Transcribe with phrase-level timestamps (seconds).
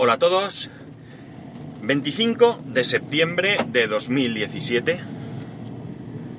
[0.00, 0.70] Hola a todos.
[1.82, 5.00] 25 de septiembre de 2017.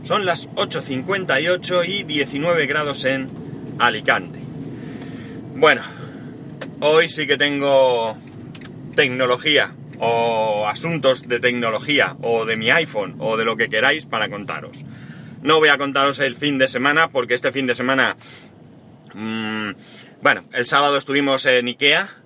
[0.03, 3.27] Son las 8.58 y 19 grados en
[3.77, 4.39] Alicante.
[5.55, 5.81] Bueno,
[6.79, 8.17] hoy sí que tengo
[8.95, 14.29] tecnología o asuntos de tecnología o de mi iPhone o de lo que queráis para
[14.29, 14.85] contaros.
[15.41, 18.15] No voy a contaros el fin de semana porque este fin de semana...
[19.13, 19.71] mmm,
[20.21, 22.18] bueno, el sábado estuvimos en Ikea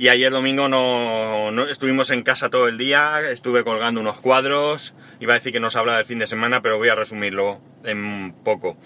[0.00, 4.94] y ayer domingo no, no, estuvimos en casa todo el día, estuve colgando unos cuadros,
[5.20, 7.60] iba a decir que no se habla del fin de semana, pero voy a resumirlo
[7.84, 8.78] en poco.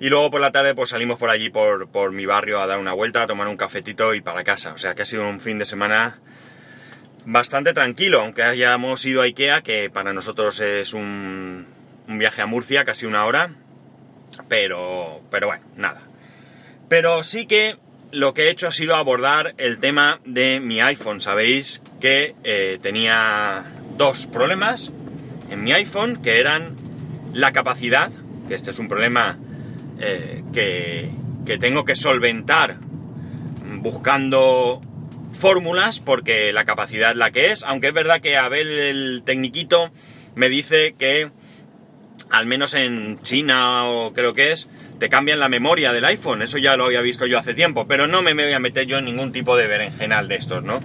[0.00, 2.78] Y luego por la tarde pues salimos por allí, por, por mi barrio, a dar
[2.78, 4.74] una vuelta, a tomar un cafetito y para casa.
[4.74, 6.20] O sea que ha sido un fin de semana
[7.24, 11.66] bastante tranquilo, aunque hayamos ido a Ikea, que para nosotros es un,
[12.06, 13.54] un viaje a Murcia, casi una hora.
[14.50, 16.02] Pero, pero bueno, nada.
[16.90, 17.78] Pero sí que
[18.14, 21.20] lo que he hecho ha sido abordar el tema de mi iPhone.
[21.20, 23.64] Sabéis que eh, tenía
[23.98, 24.92] dos problemas
[25.50, 26.76] en mi iPhone, que eran
[27.32, 28.12] la capacidad,
[28.46, 29.36] que este es un problema
[30.00, 31.10] eh, que,
[31.44, 32.78] que tengo que solventar
[33.80, 34.80] buscando
[35.32, 39.90] fórmulas, porque la capacidad es la que es, aunque es verdad que Abel, el tecniquito,
[40.36, 41.32] me dice que,
[42.30, 44.68] al menos en China o creo que es,
[45.04, 48.06] te cambian la memoria del iPhone, eso ya lo había visto yo hace tiempo, pero
[48.06, 50.80] no me voy a meter yo en ningún tipo de berenjenal de estos, ¿no?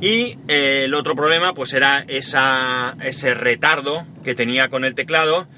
[0.00, 5.48] Y eh, el otro problema pues era esa, ese retardo que tenía con el teclado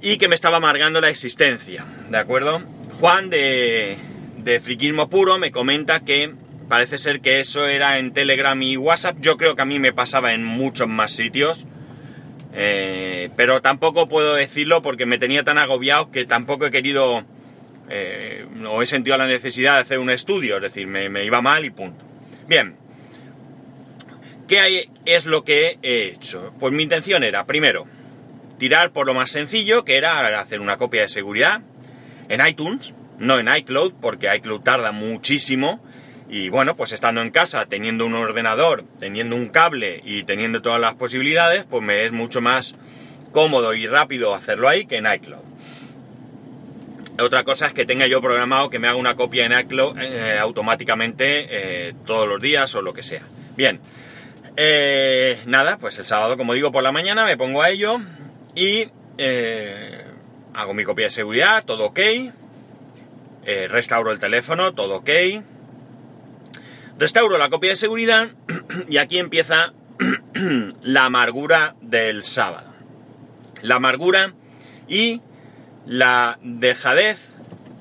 [0.00, 2.62] y que me estaba amargando la existencia, ¿de acuerdo?
[3.00, 3.98] Juan de,
[4.36, 6.32] de Friquismo Puro me comenta que
[6.68, 9.92] parece ser que eso era en Telegram y WhatsApp, yo creo que a mí me
[9.92, 11.66] pasaba en muchos más sitios,
[12.52, 17.24] eh, pero tampoco puedo decirlo porque me tenía tan agobiado que tampoco he querido
[17.90, 21.40] eh, o he sentido la necesidad de hacer un estudio, es decir, me, me iba
[21.40, 22.04] mal y punto.
[22.46, 22.76] Bien,
[24.46, 26.52] ¿qué hay, es lo que he hecho?
[26.58, 27.86] Pues mi intención era, primero,
[28.58, 31.62] tirar por lo más sencillo, que era hacer una copia de seguridad
[32.28, 35.82] en iTunes, no en iCloud, porque iCloud tarda muchísimo
[36.28, 40.80] y bueno, pues estando en casa, teniendo un ordenador, teniendo un cable y teniendo todas
[40.80, 42.74] las posibilidades, pues me es mucho más
[43.32, 45.42] cómodo y rápido hacerlo ahí que en iCloud.
[47.20, 50.38] Otra cosa es que tenga yo programado que me haga una copia en iCloud eh,
[50.38, 51.46] automáticamente
[51.88, 53.22] eh, todos los días o lo que sea.
[53.56, 53.80] Bien,
[54.56, 57.98] eh, nada, pues el sábado, como digo, por la mañana me pongo a ello
[58.54, 58.90] y
[60.54, 62.00] hago mi copia de seguridad, todo ok.
[63.68, 65.10] restauro el teléfono, todo ok
[66.98, 68.32] Restauro la copia de seguridad
[68.88, 69.72] y aquí empieza
[70.82, 72.72] la amargura del sábado.
[73.62, 74.34] La amargura
[74.88, 75.22] y
[75.86, 77.18] la dejadez,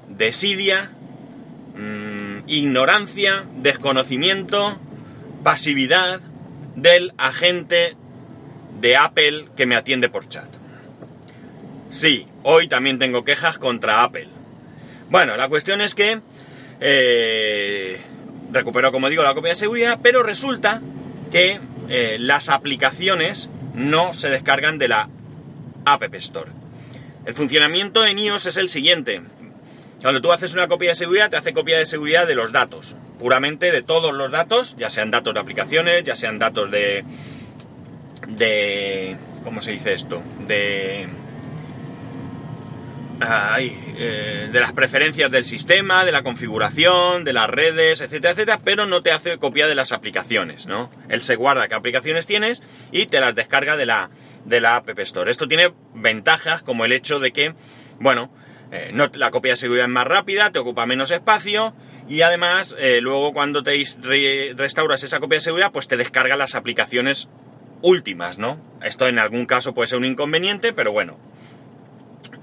[0.08, 0.92] desidia,
[1.76, 4.80] mmm, ignorancia, desconocimiento,
[5.44, 6.20] pasividad
[6.76, 7.96] del agente
[8.80, 10.50] de Apple que me atiende por chat.
[11.90, 14.28] Sí, hoy también tengo quejas contra Apple.
[15.10, 16.22] Bueno, la cuestión es que
[16.80, 18.00] eh,
[18.52, 20.82] recupero, como digo, la copia de seguridad, pero resulta
[21.32, 21.60] que
[21.90, 25.10] eh, las aplicaciones no se descargan de la
[25.86, 26.52] App Store.
[27.26, 29.22] El funcionamiento en iOS es el siguiente.
[30.02, 32.96] Cuando tú haces una copia de seguridad, te hace copia de seguridad de los datos.
[33.20, 37.04] Puramente de todos los datos, ya sean datos de aplicaciones, ya sean datos de...
[38.28, 39.18] de...
[39.44, 40.22] ¿Cómo se dice esto?
[40.48, 41.08] De
[43.20, 48.86] Eh, de las preferencias del sistema, de la configuración, de las redes, etcétera, etcétera, pero
[48.86, 50.92] no te hace copia de las aplicaciones, ¿no?
[51.10, 52.62] Él se guarda qué aplicaciones tienes
[52.92, 54.12] y te las descarga de la,
[54.46, 55.32] de la App Store.
[55.32, 57.56] Esto tiene ventajas como el hecho de que,
[58.00, 58.32] bueno,
[58.72, 61.74] eh, no, la copia de seguridad es más rápida, te ocupa menos espacio
[62.08, 66.36] y además eh, luego cuando te re restauras esa copia de seguridad, pues te descarga
[66.36, 67.30] las aplicaciones
[67.82, 68.62] últimas, ¿no?
[68.84, 71.18] Esto en algún caso puede ser un inconveniente, pero bueno,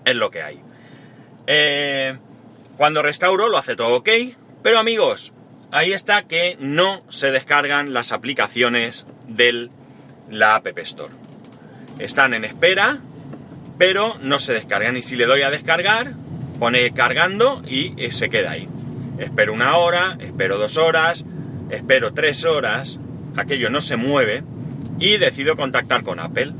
[0.04, 0.60] es lo que hay.
[1.46, 2.16] Eh,
[2.76, 4.08] cuando restauro lo hace todo ok,
[4.62, 5.32] pero amigos,
[5.70, 9.68] ahí está que no se descargan las aplicaciones de
[10.30, 11.12] la App Store.
[11.98, 12.98] Están en espera,
[13.78, 14.96] pero no se descargan.
[14.96, 16.14] Y si le doy a descargar,
[16.58, 18.68] pone cargando y se queda ahí.
[19.18, 21.24] Espero una hora, espero dos horas,
[21.70, 22.98] espero tres horas,
[23.36, 24.42] aquello no se mueve
[24.98, 26.52] y decido contactar con Apple.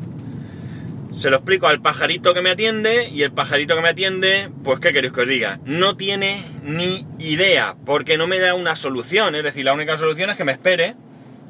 [1.16, 4.80] Se lo explico al pajarito que me atiende y el pajarito que me atiende, pues
[4.80, 9.34] qué queréis que os diga, no tiene ni idea, porque no me da una solución,
[9.34, 10.96] es decir, la única solución es que me espere,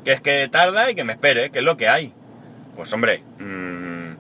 [0.04, 2.12] que es que tarda y que me espere, que es lo que hay.
[2.76, 4.16] Pues hombre, mmm,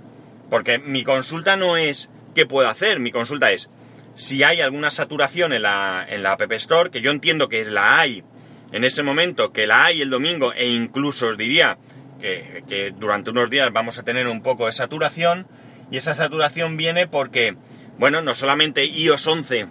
[0.48, 3.68] porque mi consulta no es qué puedo hacer, mi consulta es
[4.14, 7.98] si hay alguna saturación en la, en la App Store, que yo entiendo que la
[8.00, 8.24] hay
[8.72, 11.78] en ese momento que la hay el domingo e incluso os diría
[12.66, 15.46] que, durante unos días vamos a tener un poco de saturación
[15.90, 17.56] y esa saturación viene porque,
[17.98, 19.66] bueno, no solamente iOS 11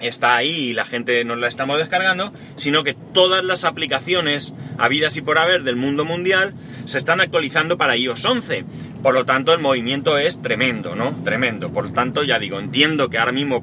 [0.00, 5.16] está ahí y la gente nos la estamos descargando, sino que todas las aplicaciones habidas
[5.16, 6.54] y por haber del mundo mundial
[6.84, 8.64] se están actualizando para iOS 11.
[9.02, 11.22] Por lo tanto, el movimiento es tremendo, ¿no?
[11.24, 11.72] Tremendo.
[11.72, 13.62] Por lo tanto, ya digo, entiendo que ahora mismo...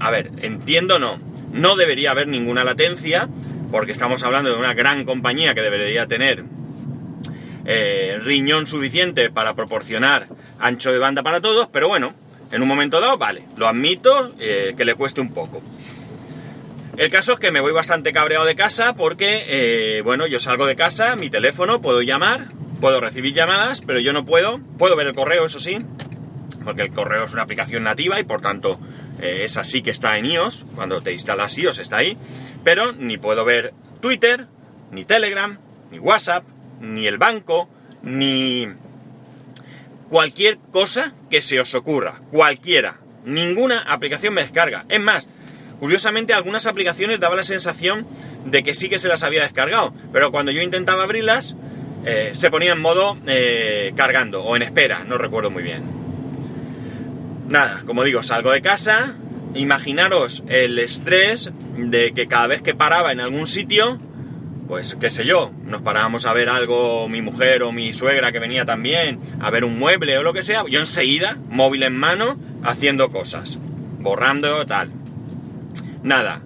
[0.00, 1.18] A ver, entiendo no.
[1.52, 3.28] No debería haber ninguna latencia,
[3.70, 6.44] porque estamos hablando de una gran compañía que debería tener
[7.66, 10.28] eh, riñón suficiente para proporcionar
[10.60, 12.14] ancho de banda para todos, pero bueno,
[12.52, 15.60] en un momento dado, vale, lo admito, eh, que le cueste un poco.
[16.96, 20.66] El caso es que me voy bastante cabreado de casa porque, eh, bueno, yo salgo
[20.66, 25.08] de casa, mi teléfono, puedo llamar, puedo recibir llamadas, pero yo no puedo, puedo ver
[25.08, 25.78] el correo, eso sí,
[26.64, 28.78] porque el correo es una aplicación nativa y por tanto
[29.20, 32.16] es así que está en iOS, cuando te instalas iOS está ahí,
[32.62, 34.46] pero ni puedo ver Twitter,
[34.92, 35.58] ni Telegram,
[35.90, 36.44] ni WhatsApp,
[36.80, 37.68] ni el banco,
[38.02, 38.68] ni
[40.08, 42.98] cualquier cosa que se os ocurra, cualquiera.
[43.24, 44.84] Ninguna aplicación me descarga.
[44.88, 45.28] Es más,
[45.80, 48.06] curiosamente algunas aplicaciones daba la sensación
[48.44, 51.56] de que sí que se las había descargado, pero cuando yo intentaba abrirlas
[52.04, 55.82] eh, se ponía en modo eh, cargando o en espera, no recuerdo muy bien.
[57.48, 59.16] Nada, como digo, salgo de casa,
[59.54, 64.00] imaginaros el estrés de que cada vez que paraba en algún sitio,
[64.66, 68.38] pues qué sé yo, nos parábamos a ver algo, mi mujer o mi suegra que
[68.38, 72.38] venía también, a ver un mueble o lo que sea, yo enseguida, móvil en mano,
[72.64, 73.58] haciendo cosas,
[74.00, 74.90] borrando tal.
[76.02, 76.42] Nada,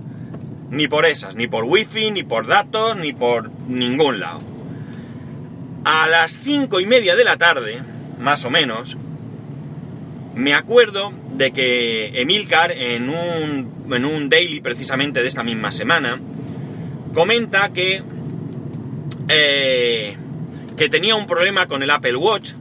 [0.70, 4.40] ni por esas, ni por wifi, ni por datos, ni por ningún lado.
[5.84, 7.80] A las cinco y media de la tarde,
[8.18, 8.96] más o menos,
[10.34, 16.20] me acuerdo de que Emilcar en un, en un daily precisamente de esta misma semana,
[17.14, 18.02] comenta que,
[19.28, 20.16] eh,
[20.76, 22.52] que tenía un problema con el Apple Watch,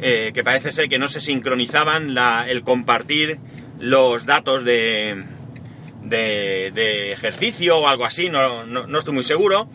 [0.00, 2.16] eh, que parece ser que no se sincronizaban
[2.48, 3.38] el compartir
[3.78, 5.24] los datos de,
[6.02, 9.68] de, ejercicio o algo así, no, no, estoy muy seguro,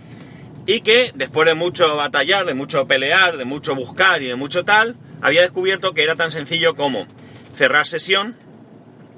[0.66, 4.66] y que después de mucho batallar, de mucho pelear, de mucho buscar y de mucho
[4.66, 7.08] tal, había descubierto que era tan sencillo como
[7.56, 8.36] cerrar sesión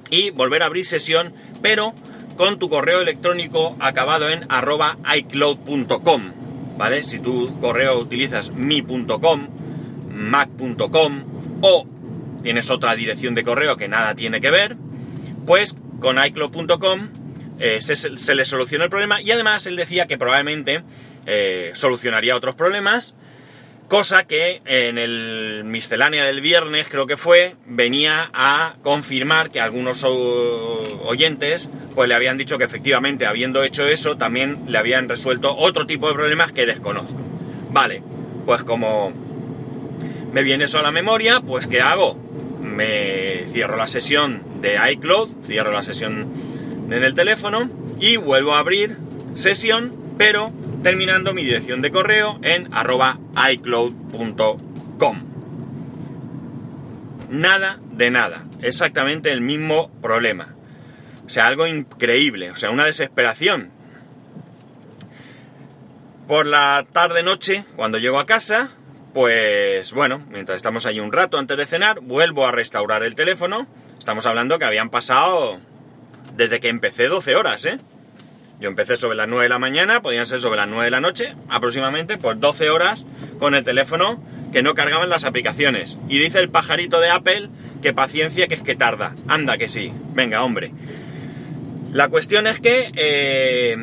[0.09, 1.93] y volver a abrir sesión, pero
[2.41, 6.31] con tu correo electrónico acabado en arroba icloud.com,
[6.75, 7.03] ¿vale?
[7.03, 9.47] Si tu correo utilizas mi.com,
[10.09, 11.23] mac.com
[11.61, 11.85] o
[12.41, 14.75] tienes otra dirección de correo que nada tiene que ver,
[15.45, 17.09] pues con icloud.com
[17.59, 20.81] eh, se, le soluciona el problema y además él decía que probablemente
[21.27, 23.13] eh, solucionaría otros problemas
[23.91, 30.05] Cosa que en el miscelánea del viernes, creo que fue, venía a confirmar que algunos
[30.05, 35.87] oyentes pues le habían dicho que efectivamente habiendo hecho eso también le habían resuelto otro
[35.87, 37.19] tipo de problemas que desconozco.
[37.71, 38.01] Vale,
[38.45, 39.11] pues como
[40.31, 42.17] me viene eso a la memoria, pues ¿qué hago?
[42.61, 46.31] Me cierro la sesión de iCloud, cierro la sesión
[46.89, 48.95] en el teléfono y vuelvo a abrir
[49.35, 53.19] sesión, pero terminando mi dirección de correo en arroba
[53.51, 55.23] icloud.com.
[57.29, 60.55] Nada de nada, exactamente el mismo problema.
[61.25, 63.71] O sea, algo increíble, o sea, una desesperación.
[66.27, 68.69] Por la tarde-noche, cuando llego a casa,
[69.13, 73.67] pues bueno, mientras estamos ahí un rato antes de cenar, vuelvo a restaurar el teléfono.
[73.97, 75.59] Estamos hablando que habían pasado
[76.35, 77.79] desde que empecé 12 horas, ¿eh?
[78.61, 81.01] Yo empecé sobre las 9 de la mañana, podían ser sobre las 9 de la
[81.01, 83.07] noche, aproximadamente, pues 12 horas
[83.39, 85.97] con el teléfono que no cargaban las aplicaciones.
[86.07, 87.49] Y dice el pajarito de Apple
[87.81, 89.15] que paciencia, que es que tarda.
[89.27, 89.91] Anda que sí.
[90.13, 90.73] Venga, hombre.
[91.91, 93.77] La cuestión es que, eh,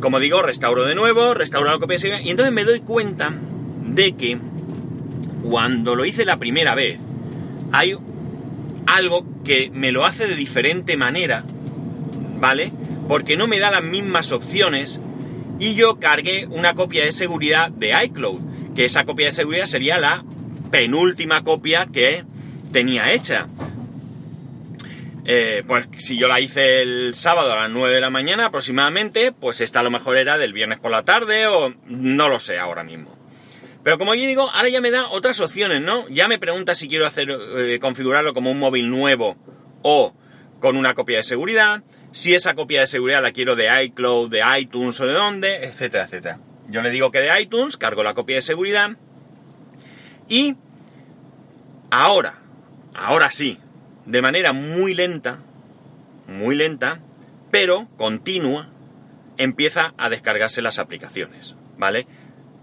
[0.00, 3.32] como digo, restauro de nuevo, restauro la copia de y entonces me doy cuenta
[3.84, 4.38] de que
[5.44, 6.98] cuando lo hice la primera vez,
[7.70, 7.96] hay
[8.86, 11.44] algo que me lo hace de diferente manera,
[12.40, 12.72] ¿vale?
[13.08, 15.00] Porque no me da las mismas opciones
[15.58, 18.40] y yo cargué una copia de seguridad de iCloud,
[18.74, 20.24] que esa copia de seguridad sería la
[20.70, 22.24] penúltima copia que
[22.72, 23.46] tenía hecha.
[25.26, 29.32] Eh, pues si yo la hice el sábado a las 9 de la mañana aproximadamente,
[29.32, 32.58] pues esta a lo mejor era del viernes por la tarde o no lo sé
[32.58, 33.16] ahora mismo.
[33.82, 36.08] Pero como yo digo, ahora ya me da otras opciones, ¿no?
[36.08, 39.36] Ya me pregunta si quiero hacer eh, configurarlo como un móvil nuevo
[39.82, 40.14] o
[40.60, 44.42] con una copia de seguridad si esa copia de seguridad la quiero de iCloud, de
[44.58, 46.38] iTunes o de dónde, etcétera, etcétera.
[46.68, 48.96] Yo le digo que de iTunes, cargo la copia de seguridad
[50.28, 50.56] y
[51.90, 52.38] ahora,
[52.94, 53.58] ahora sí,
[54.06, 55.40] de manera muy lenta,
[56.26, 57.00] muy lenta,
[57.50, 58.70] pero continua,
[59.36, 62.06] empieza a descargarse las aplicaciones, ¿vale?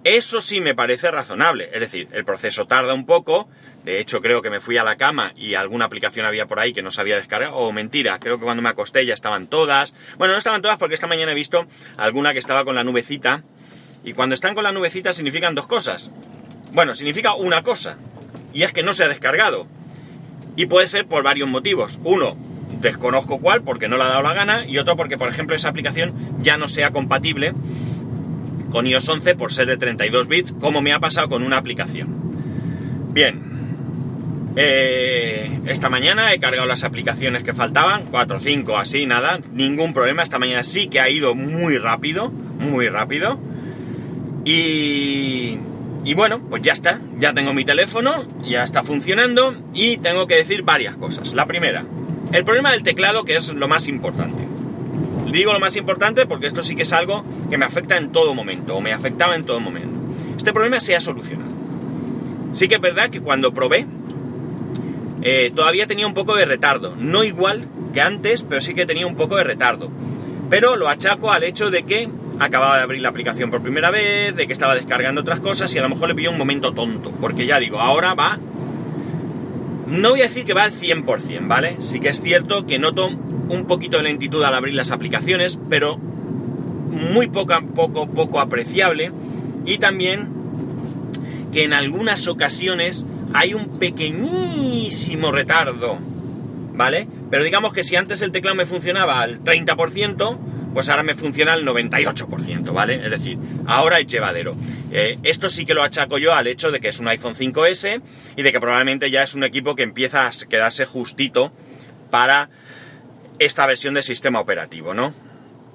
[0.03, 3.49] Eso sí me parece razonable, es decir, el proceso tarda un poco,
[3.87, 6.73] de hecho creo que me fui a la cama y alguna aplicación había por ahí
[6.73, 9.93] que no se había descargado, o mentira, creo que cuando me acosté ya estaban todas,
[10.17, 11.65] bueno, no estaban todas porque esta mañana he visto
[11.95, 13.45] alguna que estaba con la nubecita,
[14.03, 16.11] y cuando están con la nubecita significan dos cosas,
[16.73, 17.97] bueno, significa una cosa,
[18.53, 19.67] y es que no se ha descargado,
[20.57, 22.35] y puede ser por varios motivos, uno,
[22.81, 25.69] desconozco cuál porque no le ha dado la gana, y otro porque por ejemplo esa
[25.69, 27.53] aplicación ya no sea compatible,
[28.69, 32.27] con iOS 11 por ser de 32 bits, como me ha pasado con una aplicación.
[33.13, 33.56] Bien,
[34.59, 39.93] eh, esta mañana he cargado las aplicaciones que faltaban, 4 o 5 así, nada, ningún
[39.93, 40.23] problema.
[40.23, 43.39] Esta mañana sí que ha ido muy rápido, muy rápido.
[44.45, 45.59] Y,
[46.03, 50.35] y bueno, pues ya está, ya tengo mi teléfono, ya está funcionando y tengo que
[50.35, 51.35] decir varias cosas.
[51.35, 51.83] La primera,
[52.31, 54.43] el problema del teclado que es lo más importante.
[55.31, 58.33] Digo lo más importante porque esto sí que es algo que me afecta en todo
[58.33, 59.99] momento, o me afectaba en todo momento.
[60.35, 61.51] Este problema se ha solucionado.
[62.53, 63.85] Sí que es verdad que cuando probé,
[65.21, 66.95] eh, todavía tenía un poco de retardo.
[66.97, 69.91] No igual que antes, pero sí que tenía un poco de retardo.
[70.49, 72.09] Pero lo achaco al hecho de que
[72.39, 75.79] acababa de abrir la aplicación por primera vez, de que estaba descargando otras cosas y
[75.79, 77.11] a lo mejor le pilló un momento tonto.
[77.19, 78.39] Porque ya digo, ahora va...
[79.87, 81.77] No voy a decir que va al 100%, ¿vale?
[81.79, 85.97] Sí que es cierto que noto un poquito de lentitud al abrir las aplicaciones, pero
[85.97, 89.11] muy poco, poco, poco apreciable.
[89.65, 90.29] Y también
[91.53, 95.99] que en algunas ocasiones hay un pequeñísimo retardo,
[96.73, 97.07] ¿vale?
[97.29, 100.39] Pero digamos que si antes el teclado me funcionaba al 30%,
[100.73, 103.03] pues ahora me funciona al 98%, ¿vale?
[103.03, 104.55] Es decir, ahora es llevadero.
[104.91, 108.01] Eh, esto sí que lo achaco yo al hecho de que es un iPhone 5S
[108.35, 111.51] y de que probablemente ya es un equipo que empieza a quedarse justito
[112.09, 112.49] para
[113.39, 115.13] esta versión de sistema operativo, ¿no?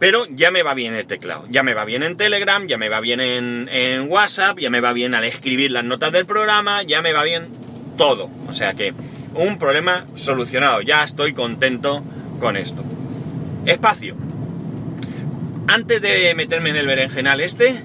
[0.03, 2.89] Pero ya me va bien el teclado, ya me va bien en Telegram, ya me
[2.89, 7.03] va bien en, WhatsApp, ya me va bien al escribir las notas del programa, ya
[7.03, 7.47] me va bien
[7.97, 8.29] todo.
[8.49, 8.95] O sea que
[9.37, 12.03] un problema solucionado, ya estoy contento
[12.41, 12.83] con esto.
[13.65, 14.17] Espacio.
[15.69, 17.85] Antes de meterme en el berenjenal este,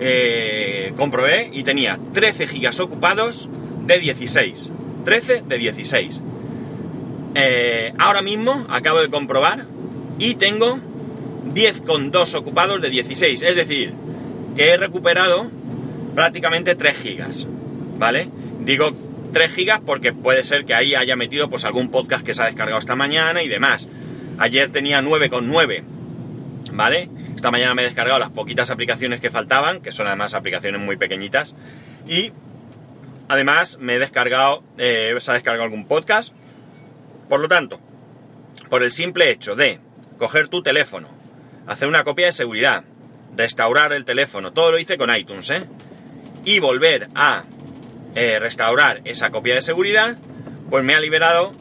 [0.00, 3.50] eh, comprobé y tenía 13 gigas ocupados
[3.84, 4.70] de 16.
[5.04, 6.22] 13 de 16.
[7.34, 9.66] Eh, ahora mismo acabo de comprobar
[10.18, 10.80] y tengo
[11.54, 13.42] 10,2 ocupados de 16.
[13.42, 13.94] Es decir,
[14.56, 15.50] que he recuperado
[16.14, 17.46] prácticamente 3 gigas.
[17.98, 18.28] ¿Vale?
[18.60, 18.92] Digo
[19.32, 22.46] 3 gigas porque puede ser que ahí haya metido pues algún podcast que se ha
[22.46, 23.88] descargado esta mañana y demás.
[24.38, 25.84] Ayer tenía 9,9.
[26.72, 27.10] ¿Vale?
[27.34, 30.96] Esta mañana me he descargado las poquitas aplicaciones que faltaban, que son además aplicaciones muy
[30.96, 31.54] pequeñitas.
[32.06, 32.32] Y
[33.28, 36.34] además me he descargado, eh, se ha descargado algún podcast
[37.32, 37.80] por lo tanto,
[38.68, 39.80] por el simple hecho de
[40.18, 41.08] coger tu teléfono,
[41.66, 42.84] hacer una copia de seguridad,
[43.36, 45.64] restaurar el teléfono, todo lo hice con iTunes, ¿eh?
[46.44, 47.44] Y volver a
[48.14, 50.16] eh, restaurar esa copia de seguridad,
[50.70, 51.52] pues me ha liberado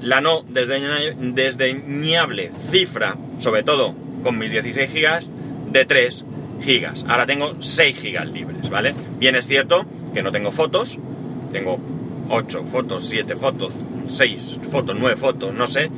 [0.00, 5.28] la no desdeñable cifra, sobre todo con mis 16 gigas,
[5.70, 6.24] de 3
[6.62, 7.04] gigas.
[7.08, 8.94] Ahora tengo 6 gigas libres, ¿vale?
[9.18, 10.98] Bien es cierto que no tengo fotos,
[11.52, 11.78] tengo
[12.28, 13.74] 8 fotos, 7 fotos,
[14.06, 15.90] 6 fotos, 9 fotos, no sé.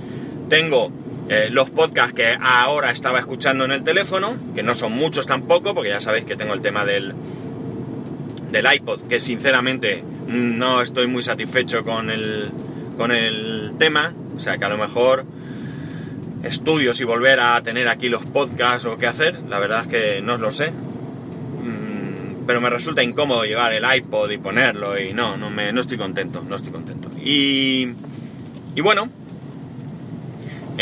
[0.49, 0.93] Tengo
[1.33, 5.77] eh, los podcasts que ahora estaba escuchando en el teléfono, que no son muchos tampoco,
[5.77, 7.15] porque ya sabéis que tengo el tema del,
[8.51, 12.51] del iPod, que sinceramente no estoy muy satisfecho con el,
[12.97, 15.25] con el tema, o sea que a lo mejor
[16.43, 20.23] estudios y volver a tener aquí los podcasts o qué hacer, la verdad es que
[20.23, 20.73] no lo sé,
[22.45, 25.97] pero me resulta incómodo llevar el iPod y ponerlo y no, no, me, no estoy
[25.97, 27.09] contento, no estoy contento.
[27.23, 27.91] Y,
[28.75, 29.09] y bueno,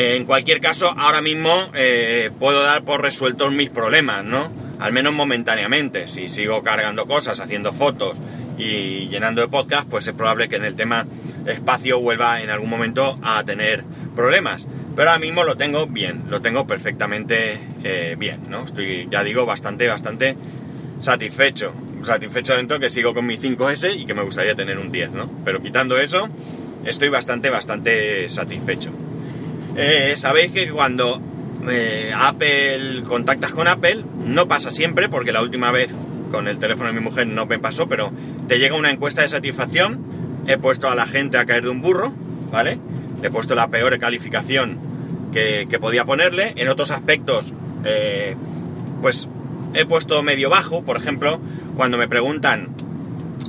[0.01, 4.53] en cualquier caso, ahora mismo eh, puedo dar por resueltos mis problemas, ¿no?
[4.79, 6.07] Al menos momentáneamente.
[6.07, 8.17] Si sigo cargando cosas, haciendo fotos
[8.57, 11.09] y llenando de podcast, pues es probable que en el tema
[11.47, 13.83] espacio vuelva en algún momento a tener
[14.15, 14.69] problemas.
[14.95, 18.67] Pero ahora mismo lo tengo bien, lo tengo perfectamente eh, bien, ¿no?
[18.67, 20.37] Estoy, ya digo, bastante, bastante
[21.01, 21.75] satisfecho.
[22.05, 25.29] Satisfecho dentro que sigo con mi 5S y que me gustaría tener un 10, ¿no?
[25.45, 26.29] Pero quitando eso,
[26.85, 28.93] estoy bastante, bastante satisfecho.
[29.81, 31.21] Eh, Sabéis que cuando
[31.71, 35.91] eh, Apple contactas con Apple, no pasa siempre, porque la última vez
[36.31, 38.13] con el teléfono de mi mujer no me pasó, pero
[38.49, 40.03] te llega una encuesta de satisfacción.
[40.47, 42.13] He puesto a la gente a caer de un burro,
[42.51, 42.79] ¿vale?
[43.23, 44.79] he puesto la peor calificación
[45.33, 46.55] que, podía ponerle.
[46.57, 47.53] En otros aspectos,
[47.85, 48.37] eh,
[49.01, 49.29] pues
[49.75, 51.41] he puesto medio bajo, por ejemplo,
[51.77, 52.75] cuando me preguntan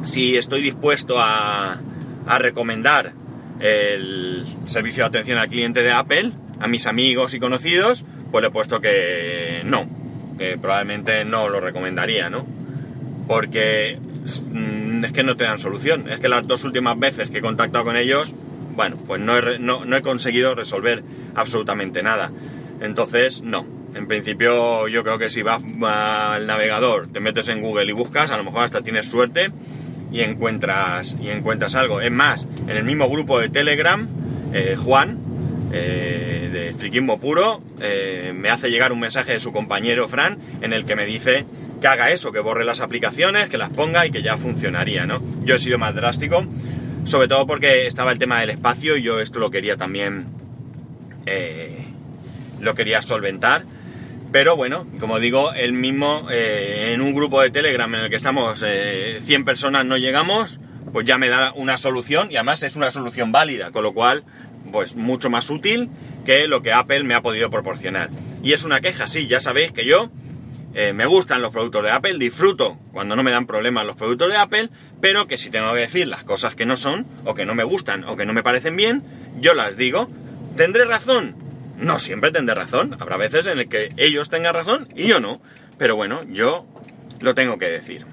[0.03, 1.79] si estoy dispuesto a,
[2.37, 3.13] recomendar
[3.59, 8.49] el servicio de atención al cliente de Apple a mis amigos y conocidos, pues le
[8.49, 9.87] he puesto que no,
[10.37, 12.45] que probablemente no lo recomendaría, ¿no?
[13.27, 13.99] Porque
[14.51, 16.09] mm, es que no te dan solución.
[16.09, 18.33] Es que las dos últimas veces que he contactado con ellos,
[18.75, 21.03] bueno, pues no he, no he conseguido resolver
[21.35, 22.31] absolutamente nada.
[22.81, 23.65] Entonces, no.
[23.95, 28.31] En principio, yo creo que si vas al navegador, te metes en Google y buscas,
[28.31, 29.51] a lo mejor hasta tienes suerte
[30.11, 32.01] y encuentras, y encuentras algo.
[32.01, 34.07] Es más, en el mismo grupo de Telegram,
[34.53, 35.17] eh, Juan,
[35.71, 40.73] eh, de Friquismo Puro, eh, me hace llegar un mensaje de su compañero Fran en
[40.73, 41.45] el que me dice
[41.81, 45.21] que haga eso, que borre las aplicaciones, que las ponga y que ya funcionaría, ¿no?
[45.43, 46.45] Yo he sido más drástico,
[47.05, 50.25] sobre todo porque estaba el tema del espacio y yo esto lo quería también,
[52.59, 53.63] lo quería solventar.
[54.31, 58.63] Pero bueno, como digo, el mismo, en un grupo de Telegram en el que estamos
[58.63, 60.59] 100 personas no llegamos,
[60.93, 64.23] pues ya me da una solución y además es una solución válida, con lo cual,
[64.71, 65.89] pues mucho más útil
[66.25, 68.09] que lo que Apple me ha podido proporcionar.
[68.43, 70.11] Y es una queja, sí, ya sabéis que yo
[70.75, 74.29] eh, me gustan los productos de Apple, disfruto cuando no me dan problemas los productos
[74.29, 74.69] de Apple,
[75.01, 77.63] pero que si tengo que decir las cosas que no son, o que no me
[77.63, 79.03] gustan, o que no me parecen bien,
[79.39, 80.09] yo las digo.
[80.55, 81.35] ¿Tendré razón?
[81.79, 82.97] No siempre tendré razón.
[82.99, 85.41] Habrá veces en el que ellos tengan razón y yo no.
[85.77, 86.65] Pero bueno, yo
[87.21, 88.05] lo tengo que decir.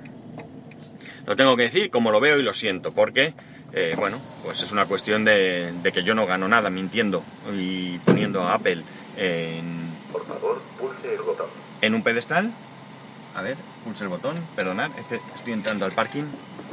[1.27, 3.35] Lo tengo que decir como lo veo y lo siento, porque,
[3.73, 8.43] eh, bueno, pues es una cuestión de, que yo no gano nada mintiendo y poniendo
[8.43, 8.85] a Apple
[9.17, 9.91] en...
[10.13, 11.49] Por favor, pulse el botón.
[11.81, 12.53] En un pedestal.
[13.35, 14.37] A ver, pulse el botón.
[14.55, 16.25] Perdonad, es que estoy entrando al parking.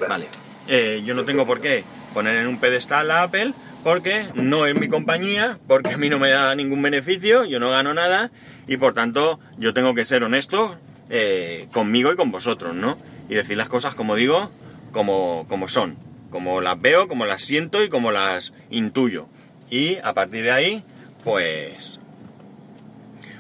[0.08, 0.28] Vale.
[0.68, 3.54] Eh, yo no tengo por qué poner en un pedestal a Apple
[3.84, 7.72] porque no es mi compañía, porque a mí no me da ningún beneficio, yo no
[7.72, 8.32] gano nada
[8.68, 10.78] y por tanto yo tengo que ser honesto
[11.10, 12.98] eh, conmigo y con vosotros, ¿no?
[13.30, 14.52] y decir las cosas, como digo,
[14.92, 15.98] como, como son,
[16.30, 19.28] como las veo, como las siento y como las intuyo.
[19.70, 20.84] Y a partir de ahí,
[21.24, 22.00] pues,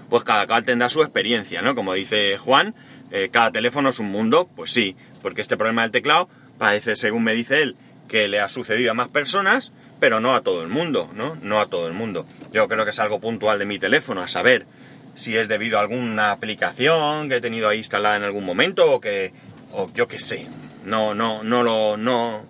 [0.10, 1.75] pues cada cual tendrá su experiencia, ¿no?
[1.75, 2.75] Como dice Juan,
[3.12, 7.24] eh, cada teléfono es un mundo, pues sí, porque este problema del teclado parece, según
[7.24, 7.75] me dice él,
[8.13, 11.36] que le ha sucedido a más personas, pero no a todo el mundo, ¿no?
[11.41, 12.28] No a todo el mundo.
[12.54, 14.67] Yo creo que es algo puntual de mi teléfono, a saber
[15.15, 19.02] si es debido a alguna aplicación que he tenido ahí instalada en algún momento o
[19.02, 19.34] que
[19.71, 20.45] o yo qué sé.
[20.86, 22.45] No, no, no lo, no,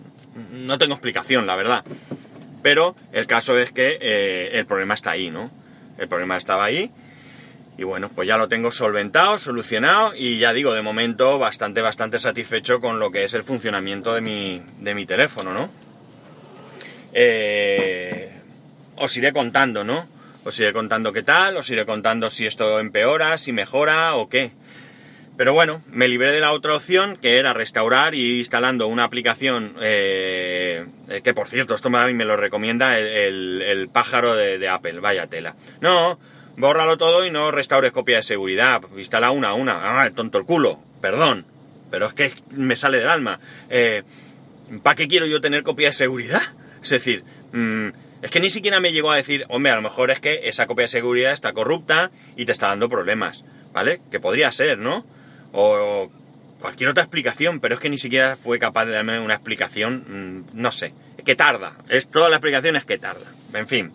[0.51, 1.85] no tengo explicación, la verdad.
[2.61, 5.49] Pero el caso es que eh, el problema está ahí, ¿no?
[5.97, 6.91] El problema estaba ahí.
[7.77, 12.19] Y bueno, pues ya lo tengo solventado, solucionado y ya digo, de momento bastante, bastante
[12.19, 15.71] satisfecho con lo que es el funcionamiento de mi, de mi teléfono, ¿no?
[17.13, 18.31] Eh,
[18.95, 20.07] os iré contando, ¿no?
[20.43, 24.51] Os iré contando qué tal, os iré contando si esto empeora, si mejora o qué.
[25.35, 29.75] Pero bueno, me libré de la otra opción, que era restaurar y instalando una aplicación,
[29.81, 30.85] eh,
[31.23, 35.55] que por cierto, esto a me lo recomienda el, pájaro de, Apple, vaya tela.
[35.81, 36.19] No,
[36.57, 40.01] bórralo todo y no restaures copia de seguridad, instala una a una.
[40.03, 41.45] Ah, tonto el culo, perdón,
[41.91, 43.39] pero es que me sale del alma.
[43.69, 44.03] Eh,
[44.81, 46.41] ¿Para qué quiero yo tener copia de seguridad?
[46.81, 47.87] Es decir, mm,
[48.21, 50.67] es que ni siquiera me llegó a decir, hombre, a lo mejor es que esa
[50.67, 54.01] copia de seguridad está corrupta y te está dando problemas, ¿vale?
[54.11, 55.05] Que podría ser, ¿no?
[55.53, 56.09] o
[56.59, 60.61] cualquier otra explicación, pero es que ni siquiera fue capaz de darme una explicación, mm,
[60.61, 63.91] no sé, que tarda, es toda la explicación es que tarda, en fin,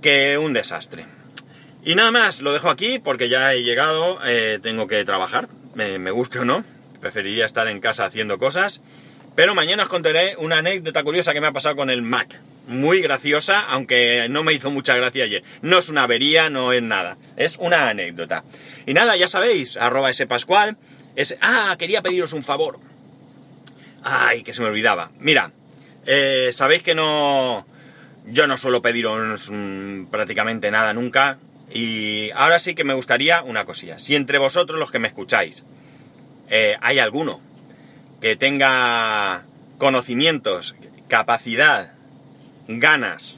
[0.00, 1.04] que un desastre.
[1.86, 6.00] Y nada más, lo dejo aquí porque ya he llegado, eh, tengo que trabajar, me,
[6.00, 6.64] me guste o no,
[7.00, 8.80] preferiría estar en casa haciendo cosas,
[9.36, 12.40] pero mañana os contaré una anécdota curiosa que me ha pasado con el Mac.
[12.66, 15.44] Muy graciosa, aunque no me hizo mucha gracia ayer.
[15.62, 17.18] No es una avería, no es nada.
[17.36, 18.42] Es una anécdota.
[18.84, 20.76] Y nada, ya sabéis, arroba ese pascual.
[21.40, 22.80] Ah, quería pediros un favor.
[24.02, 25.12] Ay, que se me olvidaba.
[25.20, 25.52] Mira,
[26.04, 27.64] eh, sabéis que no...
[28.24, 31.38] Yo no suelo pediros mm, prácticamente nada nunca.
[31.72, 33.98] Y ahora sí que me gustaría una cosilla.
[33.98, 35.64] Si entre vosotros los que me escucháis
[36.48, 37.40] eh, hay alguno
[38.20, 39.44] que tenga
[39.78, 40.74] conocimientos,
[41.08, 41.92] capacidad,
[42.68, 43.36] ganas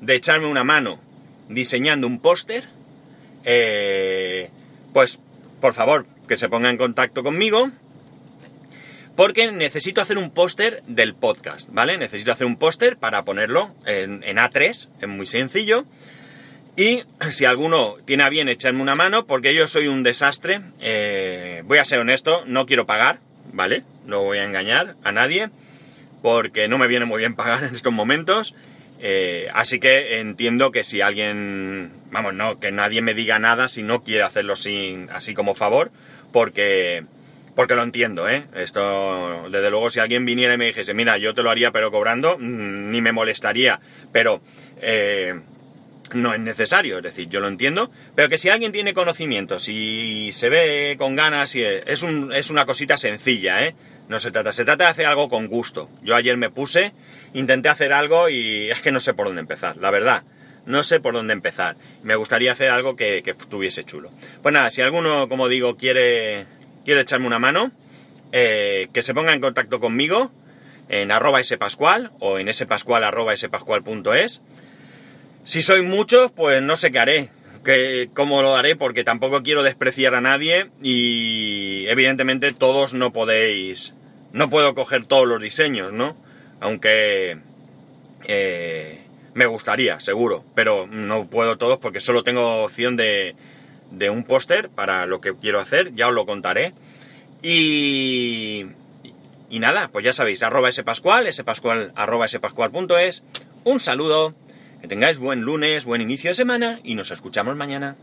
[0.00, 1.00] de echarme una mano
[1.48, 2.68] diseñando un póster,
[3.44, 4.50] eh,
[4.92, 5.20] pues
[5.60, 7.70] por favor que se ponga en contacto conmigo
[9.16, 11.96] porque necesito hacer un póster del podcast, ¿vale?
[11.98, 15.84] Necesito hacer un póster para ponerlo en, A3, es muy sencillo.
[16.76, 21.62] Y si alguno tiene a bien echarme una mano, porque yo soy un desastre, eh,
[21.66, 23.20] voy a ser honesto, no quiero pagar,
[23.52, 23.84] ¿vale?
[24.06, 25.50] No voy a engañar a nadie,
[26.20, 28.54] porque no me viene muy bien pagar en estos momentos.
[28.98, 33.82] Eh, así que entiendo que si alguien, vamos, no, que nadie me diga nada si
[33.82, 35.92] no quiere hacerlo sin, así como favor,
[36.32, 37.04] porque,
[37.54, 38.46] porque lo entiendo, ¿eh?
[38.54, 41.92] Esto, desde luego, si alguien viniera y me dijese, mira, yo te lo haría pero
[41.92, 44.40] cobrando, mm, ni me molestaría, pero,
[44.80, 45.38] eh,
[46.14, 50.30] no es necesario, es decir, yo lo entiendo, pero que si alguien tiene conocimientos y
[50.32, 53.74] se ve con ganas, y es, un, es una cosita sencilla, ¿eh?
[54.08, 55.88] No se trata, se trata de hacer algo con gusto.
[56.02, 56.92] Yo ayer me puse,
[57.32, 60.24] intenté hacer algo y es que no sé por dónde empezar, la verdad.
[60.66, 61.76] No sé por dónde empezar.
[62.02, 64.10] Me gustaría hacer algo que, que estuviese chulo.
[64.42, 66.46] Pues nada, si alguno, como digo, quiere,
[66.84, 67.72] quiere echarme una mano,
[68.32, 70.32] eh, que se ponga en contacto conmigo
[70.88, 74.42] en arroba spascual o en spascual arroba spascual.es.
[75.44, 77.28] Si sois muchos, pues no sé qué haré,
[77.64, 83.92] que, cómo lo haré, porque tampoco quiero despreciar a nadie y evidentemente todos no podéis,
[84.32, 86.16] no puedo coger todos los diseños, ¿no?
[86.60, 87.38] Aunque
[88.26, 89.04] eh,
[89.34, 93.36] me gustaría, seguro, pero no puedo todos porque solo tengo opción de,
[93.90, 96.72] de un póster para lo que quiero hacer, ya os lo contaré.
[97.42, 98.64] Y,
[99.50, 103.22] y nada, pues ya sabéis, arroba spascual, spascual, arroba spascual.es.
[103.64, 104.34] Un saludo,
[104.84, 107.96] que tengáis buen lunes, buen inicio de semana y nos escuchamos mañana.